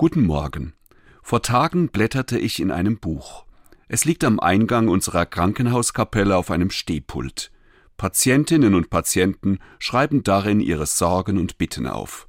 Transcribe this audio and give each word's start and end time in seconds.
Guten 0.00 0.26
Morgen. 0.26 0.74
Vor 1.24 1.42
Tagen 1.42 1.88
blätterte 1.88 2.38
ich 2.38 2.60
in 2.60 2.70
einem 2.70 2.98
Buch. 2.98 3.46
Es 3.88 4.04
liegt 4.04 4.22
am 4.22 4.38
Eingang 4.38 4.86
unserer 4.86 5.26
Krankenhauskapelle 5.26 6.36
auf 6.36 6.52
einem 6.52 6.70
Stehpult. 6.70 7.50
Patientinnen 7.96 8.76
und 8.76 8.90
Patienten 8.90 9.58
schreiben 9.80 10.22
darin 10.22 10.60
ihre 10.60 10.86
Sorgen 10.86 11.36
und 11.36 11.58
Bitten 11.58 11.88
auf. 11.88 12.28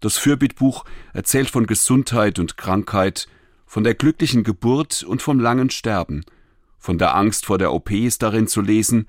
Das 0.00 0.18
Fürbittbuch 0.18 0.84
erzählt 1.12 1.50
von 1.50 1.68
Gesundheit 1.68 2.40
und 2.40 2.56
Krankheit, 2.56 3.28
von 3.64 3.84
der 3.84 3.94
glücklichen 3.94 4.42
Geburt 4.42 5.04
und 5.04 5.22
vom 5.22 5.38
langen 5.38 5.70
Sterben. 5.70 6.24
Von 6.80 6.98
der 6.98 7.14
Angst 7.14 7.46
vor 7.46 7.58
der 7.58 7.72
OP 7.72 7.92
ist 7.92 8.24
darin 8.24 8.48
zu 8.48 8.60
lesen, 8.60 9.06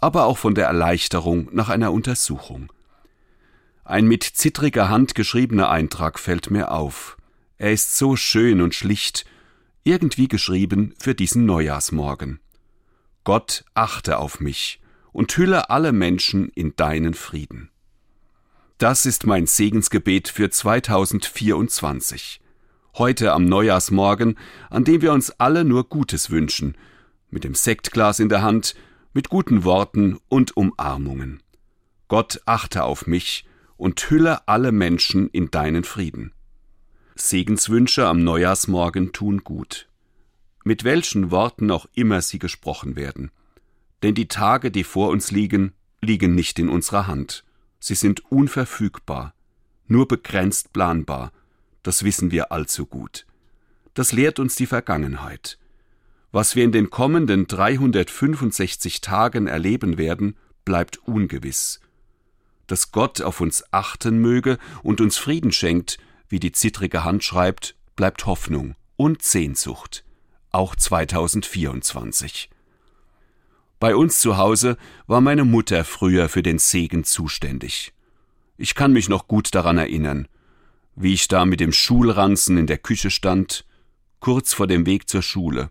aber 0.00 0.24
auch 0.24 0.38
von 0.38 0.56
der 0.56 0.66
Erleichterung 0.66 1.50
nach 1.52 1.68
einer 1.68 1.92
Untersuchung. 1.92 2.72
Ein 3.84 4.08
mit 4.08 4.24
zittriger 4.24 4.88
Hand 4.88 5.14
geschriebener 5.14 5.70
Eintrag 5.70 6.18
fällt 6.18 6.50
mir 6.50 6.72
auf. 6.72 7.16
Er 7.56 7.72
ist 7.72 7.96
so 7.96 8.16
schön 8.16 8.60
und 8.60 8.74
schlicht, 8.74 9.24
irgendwie 9.84 10.28
geschrieben 10.28 10.94
für 10.98 11.14
diesen 11.14 11.44
Neujahrsmorgen. 11.44 12.40
Gott 13.22 13.64
achte 13.74 14.18
auf 14.18 14.40
mich 14.40 14.80
und 15.12 15.36
hülle 15.36 15.70
alle 15.70 15.92
Menschen 15.92 16.48
in 16.50 16.74
deinen 16.74 17.14
Frieden. 17.14 17.70
Das 18.78 19.06
ist 19.06 19.24
mein 19.24 19.46
Segensgebet 19.46 20.28
für 20.28 20.50
2024. 20.50 22.40
Heute 22.98 23.32
am 23.32 23.44
Neujahrsmorgen, 23.44 24.36
an 24.68 24.84
dem 24.84 25.00
wir 25.00 25.12
uns 25.12 25.30
alle 25.30 25.64
nur 25.64 25.88
Gutes 25.88 26.30
wünschen, 26.30 26.76
mit 27.30 27.44
dem 27.44 27.54
Sektglas 27.54 28.18
in 28.18 28.28
der 28.28 28.42
Hand, 28.42 28.74
mit 29.12 29.28
guten 29.28 29.62
Worten 29.62 30.18
und 30.28 30.56
Umarmungen. 30.56 31.42
Gott 32.08 32.40
achte 32.46 32.82
auf 32.82 33.06
mich 33.06 33.46
und 33.76 34.10
hülle 34.10 34.48
alle 34.48 34.72
Menschen 34.72 35.28
in 35.28 35.50
deinen 35.50 35.84
Frieden. 35.84 36.32
Segenswünsche 37.16 38.06
am 38.06 38.24
Neujahrsmorgen 38.24 39.12
tun 39.12 39.44
gut. 39.44 39.88
Mit 40.64 40.82
welchen 40.82 41.30
Worten 41.30 41.70
auch 41.70 41.86
immer 41.94 42.20
sie 42.20 42.40
gesprochen 42.40 42.96
werden. 42.96 43.30
Denn 44.02 44.16
die 44.16 44.26
Tage, 44.26 44.72
die 44.72 44.82
vor 44.82 45.10
uns 45.10 45.30
liegen, 45.30 45.74
liegen 46.00 46.34
nicht 46.34 46.58
in 46.58 46.68
unserer 46.68 47.06
Hand. 47.06 47.44
Sie 47.78 47.94
sind 47.94 48.30
unverfügbar, 48.32 49.32
nur 49.86 50.08
begrenzt 50.08 50.72
planbar. 50.72 51.30
Das 51.84 52.02
wissen 52.02 52.32
wir 52.32 52.50
allzu 52.50 52.84
gut. 52.84 53.26
Das 53.94 54.10
lehrt 54.10 54.40
uns 54.40 54.56
die 54.56 54.66
Vergangenheit. 54.66 55.58
Was 56.32 56.56
wir 56.56 56.64
in 56.64 56.72
den 56.72 56.90
kommenden 56.90 57.46
365 57.46 59.00
Tagen 59.02 59.46
erleben 59.46 59.98
werden, 59.98 60.36
bleibt 60.64 60.98
ungewiss. 61.06 61.80
Dass 62.66 62.90
Gott 62.90 63.20
auf 63.20 63.40
uns 63.40 63.62
achten 63.70 64.18
möge 64.18 64.58
und 64.82 65.00
uns 65.00 65.16
Frieden 65.16 65.52
schenkt, 65.52 65.98
wie 66.28 66.40
die 66.40 66.52
zittrige 66.52 67.04
Hand 67.04 67.24
schreibt, 67.24 67.76
bleibt 67.96 68.26
Hoffnung 68.26 68.74
und 68.96 69.22
Sehnsucht, 69.22 70.04
auch 70.50 70.76
2024. 70.76 72.50
Bei 73.80 73.96
uns 73.96 74.20
zu 74.20 74.36
Hause 74.36 74.76
war 75.06 75.20
meine 75.20 75.44
Mutter 75.44 75.84
früher 75.84 76.28
für 76.28 76.42
den 76.42 76.58
Segen 76.58 77.04
zuständig. 77.04 77.92
Ich 78.56 78.74
kann 78.74 78.92
mich 78.92 79.08
noch 79.08 79.28
gut 79.28 79.54
daran 79.54 79.78
erinnern, 79.78 80.28
wie 80.96 81.12
ich 81.12 81.28
da 81.28 81.44
mit 81.44 81.60
dem 81.60 81.72
Schulranzen 81.72 82.56
in 82.56 82.66
der 82.66 82.78
Küche 82.78 83.10
stand, 83.10 83.64
kurz 84.20 84.54
vor 84.54 84.66
dem 84.66 84.86
Weg 84.86 85.08
zur 85.08 85.22
Schule. 85.22 85.70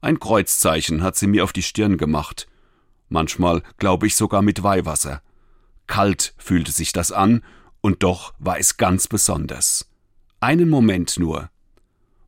Ein 0.00 0.18
Kreuzzeichen 0.18 1.02
hat 1.02 1.16
sie 1.16 1.26
mir 1.26 1.44
auf 1.44 1.52
die 1.52 1.62
Stirn 1.62 1.98
gemacht. 1.98 2.48
Manchmal 3.08 3.62
glaube 3.76 4.06
ich 4.06 4.16
sogar 4.16 4.42
mit 4.42 4.62
Weihwasser. 4.62 5.20
Kalt 5.86 6.34
fühlte 6.38 6.72
sich 6.72 6.92
das 6.92 7.12
an, 7.12 7.42
und 7.82 8.02
doch 8.02 8.32
war 8.38 8.58
es 8.58 8.78
ganz 8.78 9.06
besonders. 9.06 9.90
Einen 10.40 10.70
Moment 10.70 11.18
nur. 11.18 11.50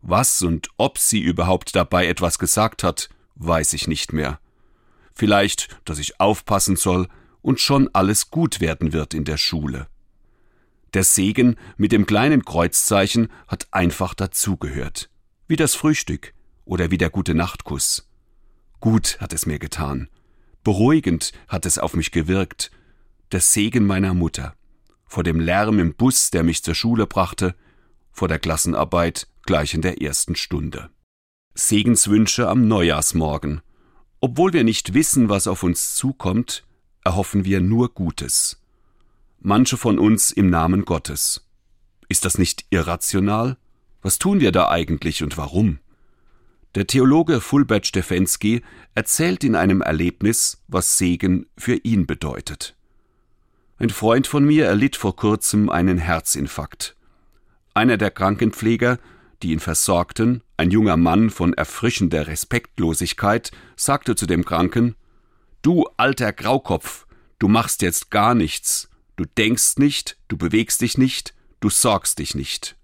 Was 0.02 0.42
und 0.42 0.68
ob 0.76 0.98
sie 0.98 1.20
überhaupt 1.20 1.74
dabei 1.74 2.06
etwas 2.06 2.38
gesagt 2.38 2.82
hat, 2.84 3.08
weiß 3.36 3.72
ich 3.72 3.88
nicht 3.88 4.12
mehr. 4.12 4.38
Vielleicht, 5.14 5.80
dass 5.86 5.98
ich 5.98 6.20
aufpassen 6.20 6.76
soll 6.76 7.08
und 7.40 7.60
schon 7.60 7.88
alles 7.94 8.30
gut 8.30 8.60
werden 8.60 8.92
wird 8.92 9.14
in 9.14 9.24
der 9.24 9.38
Schule. 9.38 9.86
Der 10.92 11.04
Segen 11.04 11.56
mit 11.76 11.92
dem 11.92 12.06
kleinen 12.06 12.44
Kreuzzeichen 12.44 13.28
hat 13.48 13.68
einfach 13.70 14.14
dazugehört. 14.14 15.08
Wie 15.48 15.56
das 15.56 15.74
Frühstück 15.74 16.34
oder 16.64 16.90
wie 16.90 16.98
der 16.98 17.10
gute 17.10 17.34
Nachtkuss. 17.34 18.08
Gut 18.80 19.18
hat 19.20 19.32
es 19.32 19.46
mir 19.46 19.58
getan. 19.58 20.08
Beruhigend 20.62 21.32
hat 21.48 21.66
es 21.66 21.78
auf 21.78 21.94
mich 21.94 22.10
gewirkt. 22.10 22.70
Der 23.32 23.40
Segen 23.40 23.86
meiner 23.86 24.14
Mutter. 24.14 24.54
Vor 25.14 25.22
dem 25.22 25.38
Lärm 25.38 25.78
im 25.78 25.94
Bus, 25.94 26.32
der 26.32 26.42
mich 26.42 26.64
zur 26.64 26.74
Schule 26.74 27.06
brachte, 27.06 27.54
vor 28.10 28.26
der 28.26 28.40
Klassenarbeit 28.40 29.28
gleich 29.42 29.72
in 29.72 29.80
der 29.80 30.02
ersten 30.02 30.34
Stunde. 30.34 30.90
Segenswünsche 31.54 32.48
am 32.48 32.66
Neujahrsmorgen. 32.66 33.60
Obwohl 34.18 34.52
wir 34.52 34.64
nicht 34.64 34.92
wissen, 34.92 35.28
was 35.28 35.46
auf 35.46 35.62
uns 35.62 35.94
zukommt, 35.94 36.64
erhoffen 37.04 37.44
wir 37.44 37.60
nur 37.60 37.94
Gutes. 37.94 38.60
Manche 39.38 39.76
von 39.76 40.00
uns 40.00 40.32
im 40.32 40.50
Namen 40.50 40.84
Gottes. 40.84 41.48
Ist 42.08 42.24
das 42.24 42.36
nicht 42.36 42.64
irrational? 42.70 43.56
Was 44.02 44.18
tun 44.18 44.40
wir 44.40 44.50
da 44.50 44.68
eigentlich 44.68 45.22
und 45.22 45.36
warum? 45.36 45.78
Der 46.74 46.88
Theologe 46.88 47.40
Fulbert 47.40 47.86
Stefensky 47.86 48.62
erzählt 48.96 49.44
in 49.44 49.54
einem 49.54 49.80
Erlebnis, 49.80 50.64
was 50.66 50.98
Segen 50.98 51.46
für 51.56 51.76
ihn 51.76 52.04
bedeutet. 52.04 52.73
Ein 53.76 53.90
Freund 53.90 54.26
von 54.28 54.44
mir 54.44 54.66
erlitt 54.66 54.94
vor 54.94 55.16
kurzem 55.16 55.68
einen 55.68 55.98
Herzinfarkt. 55.98 56.94
Einer 57.74 57.96
der 57.96 58.12
Krankenpfleger, 58.12 58.98
die 59.42 59.50
ihn 59.50 59.58
versorgten, 59.58 60.42
ein 60.56 60.70
junger 60.70 60.96
Mann 60.96 61.28
von 61.28 61.54
erfrischender 61.54 62.28
Respektlosigkeit, 62.28 63.50
sagte 63.76 64.14
zu 64.14 64.26
dem 64.26 64.44
Kranken 64.44 64.94
Du 65.62 65.86
alter 65.96 66.32
Graukopf, 66.32 67.06
du 67.40 67.48
machst 67.48 67.82
jetzt 67.82 68.10
gar 68.10 68.34
nichts, 68.34 68.88
du 69.16 69.24
denkst 69.24 69.78
nicht, 69.78 70.18
du 70.28 70.36
bewegst 70.36 70.80
dich 70.80 70.96
nicht, 70.96 71.34
du 71.58 71.68
sorgst 71.68 72.20
dich 72.20 72.36
nicht. 72.36 72.76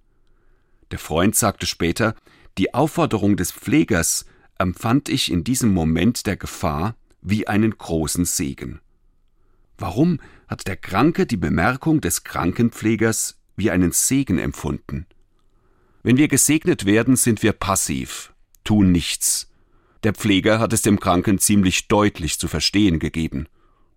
Der 0.90 0.98
Freund 0.98 1.36
sagte 1.36 1.66
später, 1.66 2.16
die 2.58 2.74
Aufforderung 2.74 3.36
des 3.36 3.52
Pflegers 3.52 4.26
empfand 4.58 5.08
ich 5.08 5.30
in 5.30 5.44
diesem 5.44 5.72
Moment 5.72 6.26
der 6.26 6.36
Gefahr 6.36 6.96
wie 7.22 7.46
einen 7.46 7.76
großen 7.78 8.24
Segen. 8.24 8.80
Warum 9.80 10.20
hat 10.46 10.66
der 10.66 10.76
Kranke 10.76 11.24
die 11.26 11.38
Bemerkung 11.38 12.02
des 12.02 12.22
Krankenpflegers 12.22 13.40
wie 13.56 13.70
einen 13.70 13.92
Segen 13.92 14.38
empfunden? 14.38 15.06
Wenn 16.02 16.18
wir 16.18 16.28
gesegnet 16.28 16.84
werden, 16.84 17.16
sind 17.16 17.42
wir 17.42 17.54
passiv, 17.54 18.34
tun 18.62 18.92
nichts. 18.92 19.50
Der 20.02 20.12
Pfleger 20.12 20.58
hat 20.58 20.74
es 20.74 20.82
dem 20.82 21.00
Kranken 21.00 21.38
ziemlich 21.38 21.88
deutlich 21.88 22.38
zu 22.38 22.46
verstehen 22.46 22.98
gegeben. 22.98 23.46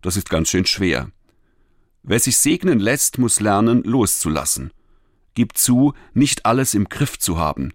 Das 0.02 0.16
ist 0.16 0.30
ganz 0.30 0.50
schön 0.50 0.66
schwer. 0.66 1.12
Wer 2.02 2.20
sich 2.20 2.38
segnen 2.38 2.80
lässt, 2.80 3.18
muss 3.18 3.42
lernen, 3.42 3.84
loszulassen. 3.84 4.72
Gibt 5.34 5.58
zu, 5.58 5.94
nicht 6.14 6.46
alles 6.46 6.76
im 6.76 6.88
Griff 6.88 7.20
zu 7.20 7.38
haben, 7.38 7.74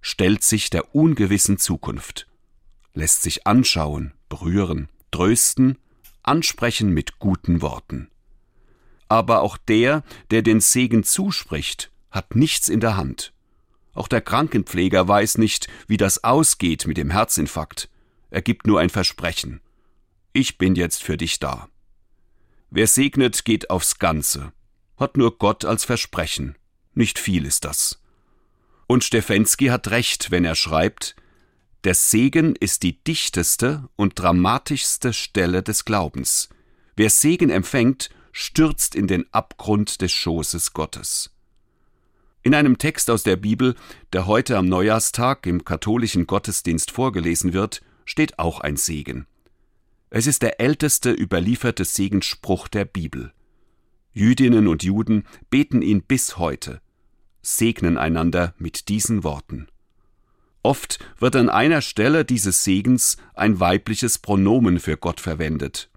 stellt 0.00 0.42
sich 0.42 0.70
der 0.70 0.94
ungewissen 0.94 1.58
Zukunft, 1.58 2.26
lässt 2.94 3.22
sich 3.22 3.46
anschauen, 3.46 4.14
berühren, 4.30 4.88
trösten, 5.10 5.76
ansprechen 6.26 6.90
mit 6.90 7.18
guten 7.18 7.62
Worten. 7.62 8.10
Aber 9.08 9.42
auch 9.42 9.56
der, 9.56 10.02
der 10.30 10.42
den 10.42 10.60
Segen 10.60 11.04
zuspricht, 11.04 11.90
hat 12.10 12.34
nichts 12.34 12.68
in 12.68 12.80
der 12.80 12.96
Hand. 12.96 13.32
Auch 13.92 14.08
der 14.08 14.20
Krankenpfleger 14.20 15.06
weiß 15.06 15.38
nicht, 15.38 15.68
wie 15.86 15.96
das 15.96 16.24
ausgeht 16.24 16.86
mit 16.86 16.96
dem 16.96 17.10
Herzinfarkt. 17.10 17.88
Er 18.30 18.42
gibt 18.42 18.66
nur 18.66 18.80
ein 18.80 18.90
Versprechen. 18.90 19.60
Ich 20.32 20.58
bin 20.58 20.74
jetzt 20.74 21.02
für 21.02 21.16
dich 21.16 21.38
da. 21.38 21.68
Wer 22.70 22.88
segnet, 22.88 23.44
geht 23.44 23.70
aufs 23.70 24.00
Ganze, 24.00 24.52
hat 24.96 25.16
nur 25.16 25.38
Gott 25.38 25.64
als 25.64 25.84
Versprechen. 25.84 26.56
Nicht 26.92 27.20
viel 27.20 27.46
ist 27.46 27.64
das. 27.64 28.00
Und 28.88 29.04
Stefensky 29.04 29.66
hat 29.66 29.88
recht, 29.88 30.30
wenn 30.30 30.44
er 30.44 30.56
schreibt, 30.56 31.14
der 31.84 31.94
Segen 31.94 32.56
ist 32.56 32.82
die 32.82 33.02
dichteste 33.04 33.88
und 33.96 34.18
dramatischste 34.18 35.12
Stelle 35.12 35.62
des 35.62 35.84
Glaubens. 35.84 36.48
Wer 36.96 37.10
Segen 37.10 37.50
empfängt, 37.50 38.10
stürzt 38.32 38.94
in 38.94 39.06
den 39.06 39.32
Abgrund 39.32 40.00
des 40.00 40.12
Schoßes 40.12 40.72
Gottes. 40.72 41.30
In 42.42 42.54
einem 42.54 42.78
Text 42.78 43.10
aus 43.10 43.22
der 43.22 43.36
Bibel, 43.36 43.74
der 44.12 44.26
heute 44.26 44.58
am 44.58 44.66
Neujahrstag 44.66 45.46
im 45.46 45.64
katholischen 45.64 46.26
Gottesdienst 46.26 46.90
vorgelesen 46.90 47.52
wird, 47.52 47.82
steht 48.04 48.38
auch 48.38 48.60
ein 48.60 48.76
Segen. 48.76 49.26
Es 50.10 50.26
ist 50.26 50.42
der 50.42 50.60
älteste 50.60 51.10
überlieferte 51.10 51.84
Segensspruch 51.84 52.68
der 52.68 52.84
Bibel. 52.84 53.32
Jüdinnen 54.12 54.68
und 54.68 54.82
Juden 54.82 55.24
beten 55.50 55.82
ihn 55.82 56.02
bis 56.02 56.36
heute 56.36 56.80
segnen 57.44 57.98
einander 57.98 58.54
mit 58.58 58.88
diesen 58.88 59.22
Worten. 59.22 59.68
Oft 60.64 60.98
wird 61.18 61.36
an 61.36 61.50
einer 61.50 61.82
Stelle 61.82 62.24
dieses 62.24 62.64
Segens 62.64 63.18
ein 63.34 63.60
weibliches 63.60 64.18
Pronomen 64.18 64.80
für 64.80 64.96
Gott 64.96 65.20
verwendet. 65.20 65.90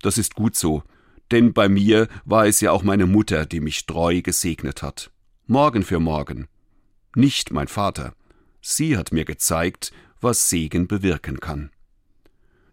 Das 0.00 0.16
ist 0.16 0.34
gut 0.34 0.56
so, 0.56 0.82
denn 1.30 1.52
bei 1.52 1.68
mir 1.68 2.08
war 2.24 2.46
es 2.46 2.62
ja 2.62 2.72
auch 2.72 2.82
meine 2.82 3.04
Mutter, 3.04 3.44
die 3.44 3.60
mich 3.60 3.84
treu 3.84 4.22
gesegnet 4.22 4.82
hat. 4.82 5.10
Morgen 5.46 5.82
für 5.82 6.00
morgen. 6.00 6.48
nicht 7.14 7.52
mein 7.52 7.68
Vater. 7.68 8.14
Sie 8.62 8.96
hat 8.96 9.12
mir 9.12 9.26
gezeigt, 9.26 9.92
was 10.22 10.48
Segen 10.48 10.88
bewirken 10.88 11.38
kann. 11.38 11.70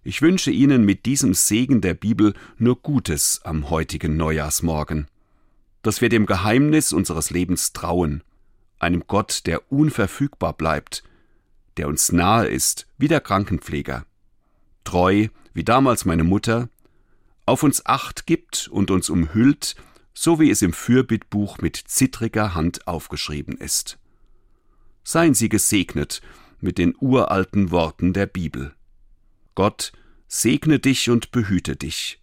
Ich 0.04 0.22
wünsche 0.22 0.52
Ihnen 0.52 0.86
mit 0.86 1.06
diesem 1.06 1.34
Segen 1.34 1.82
der 1.82 1.96
Bibel 1.96 2.34
nur 2.58 2.82
Gutes 2.82 3.42
am 3.44 3.70
heutigen 3.70 4.16
Neujahrsmorgen, 4.16 5.08
dass 5.82 6.00
wir 6.00 6.08
dem 6.08 6.26
Geheimnis 6.26 6.94
unseres 6.94 7.30
Lebens 7.30 7.74
trauen, 7.74 8.24
einem 8.80 9.04
Gott, 9.06 9.46
der 9.48 9.70
unverfügbar 9.70 10.54
bleibt, 10.54 11.04
der 11.78 11.88
uns 11.88 12.12
nahe 12.12 12.48
ist 12.48 12.88
wie 12.98 13.08
der 13.08 13.22
Krankenpfleger, 13.22 14.06
treu 14.84 15.28
wie 15.54 15.64
damals 15.64 16.06
meine 16.06 16.24
Mutter, 16.24 16.70
auf 17.46 17.64
uns 17.64 17.86
acht 17.86 18.26
gibt 18.26 18.68
und 18.68 18.92
uns 18.92 19.10
umhüllt, 19.10 19.76
so 20.14 20.40
wie 20.40 20.50
es 20.50 20.62
im 20.62 20.74
Fürbittbuch 20.74 21.58
mit 21.60 21.76
zittriger 21.76 22.56
Hand 22.56 22.88
aufgeschrieben 22.88 23.58
ist. 23.58 23.98
Seien 25.04 25.34
Sie 25.34 25.50
gesegnet 25.50 26.22
mit 26.60 26.78
den 26.78 26.96
uralten 27.00 27.72
Worten 27.72 28.14
der 28.14 28.28
Bibel. 28.28 28.74
Gott 29.56 29.92
segne 30.28 30.80
dich 30.80 31.10
und 31.10 31.32
behüte 31.32 31.76
dich. 31.76 32.22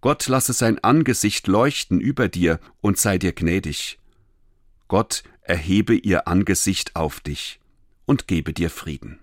Gott 0.00 0.26
lasse 0.28 0.54
sein 0.54 0.78
Angesicht 0.78 1.46
leuchten 1.46 2.00
über 2.00 2.28
dir 2.28 2.58
und 2.80 2.98
sei 2.98 3.18
dir 3.18 3.32
gnädig. 3.32 3.98
Gott 4.88 5.22
erhebe 5.42 5.94
ihr 5.94 6.26
Angesicht 6.26 6.96
auf 6.96 7.20
dich 7.20 7.59
und 8.10 8.26
gebe 8.26 8.52
dir 8.52 8.70
Frieden. 8.70 9.20